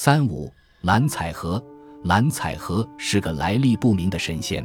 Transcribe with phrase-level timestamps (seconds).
[0.00, 0.48] 三五
[0.82, 1.60] 蓝采和，
[2.04, 4.64] 蓝采和是个来历不明的神仙。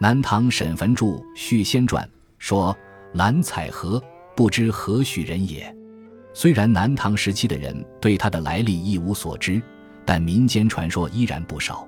[0.00, 2.04] 南唐沈坟著《续仙传》
[2.40, 2.76] 说
[3.14, 4.02] ：“蓝采和
[4.34, 5.72] 不知何许人也。”
[6.34, 9.62] 虽然南唐时期的人对他的来历一无所知，
[10.04, 11.86] 但民间传说依然不少。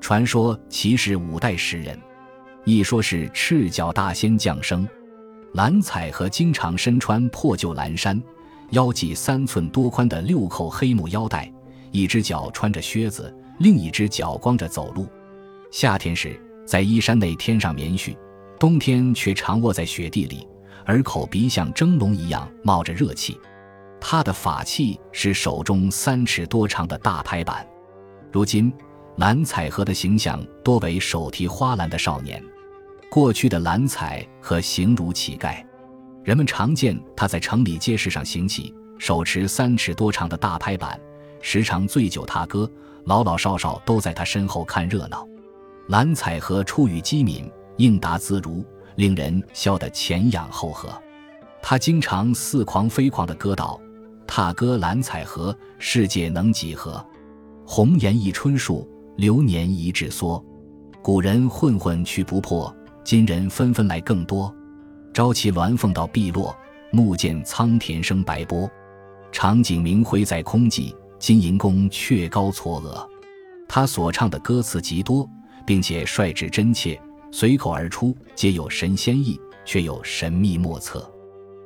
[0.00, 1.96] 传说其是五代时人，
[2.64, 4.88] 一说是赤脚大仙降生。
[5.52, 8.20] 蓝采和经常身穿破旧蓝衫，
[8.70, 11.48] 腰系三寸多宽的六扣黑木腰带，
[11.90, 15.06] 一只脚穿着靴子，另一只脚光着走路。
[15.70, 18.16] 夏天时在衣衫内添上棉絮，
[18.58, 20.46] 冬天却常卧在雪地里，
[20.84, 23.38] 而口鼻像蒸笼一样冒着热气。
[24.00, 27.66] 他的法器是手中三尺多长的大拍板。
[28.30, 28.72] 如今，
[29.16, 32.42] 蓝采和的形象多为手提花篮的少年。
[33.10, 35.64] 过去的蓝采和形如乞丐，
[36.22, 41.00] 人们常见他在城里街市上行乞，手持三尺多长的大拍板，
[41.40, 42.70] 时常醉酒踏歌，
[43.04, 45.26] 老老少少都在他身后看热闹。
[45.88, 48.64] 蓝采和出语机敏，应答自如，
[48.96, 50.90] 令人笑得前仰后合。
[51.62, 53.80] 他经常似狂非狂地歌道
[54.26, 57.04] ：“踏歌蓝采和，世界能几何？
[57.66, 60.42] 红颜一春树，流年一纸梭。
[61.02, 64.54] 古人混混去不破。”今人纷纷来更多，
[65.14, 66.54] 朝气鸾凤到碧落，
[66.92, 68.70] 暮见苍田生白波。
[69.32, 73.06] 长景明辉在空寂，金银宫却高嵯峨。
[73.68, 75.28] 他所唱的歌词极多，
[75.66, 81.06] 并且率直真切，随口而出，皆有神仙意，却又神秘莫测。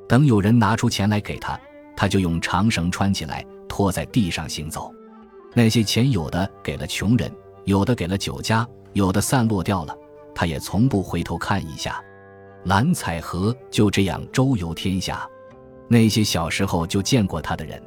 [0.07, 1.59] 等有人拿出钱来给他，
[1.95, 4.93] 他就用长绳穿起来，拖在地上行走。
[5.53, 7.31] 那些钱有的给了穷人，
[7.63, 9.95] 有的给了酒家，有的散落掉了。
[10.35, 12.03] 他也从不回头看一下，
[12.65, 15.25] 蓝采和就这样周游天下。
[15.87, 17.81] 那些小时候就见过他的人，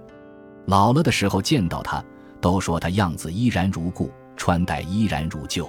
[0.66, 2.04] 老了的时候见到他，
[2.40, 5.68] 都说他样子依然如故，穿戴依然如旧。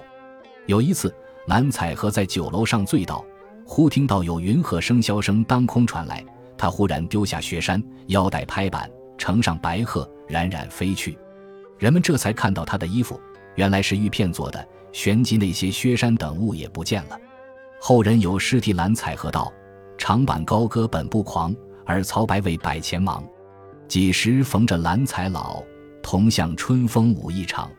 [0.66, 1.14] 有一次，
[1.48, 3.24] 蓝采和在酒楼上醉倒，
[3.66, 6.26] 忽听到有云鹤笙箫声当空传来，
[6.58, 11.18] 他忽然丢下雪山，腰带拍板，乘上白鹤，冉冉飞去。
[11.78, 13.22] 人们这才看到他的衣服，
[13.56, 14.68] 原来是玉片做的。
[14.94, 17.20] 旋即那些薛山等物也不见了。
[17.80, 19.54] 后人有诗题蓝采和道
[19.96, 23.24] ：“长坂高歌本不狂，而曹白为百钱忙。
[23.88, 25.64] 几时逢着蓝采老，
[26.04, 27.72] 同向春风舞一场。”